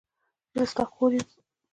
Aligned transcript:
زه 0.55 0.63
ستا 0.71 0.83
خور 0.93 1.11
یم. 1.17 1.27